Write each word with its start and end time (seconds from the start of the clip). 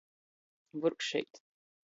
Vurkšeit. 0.79 1.33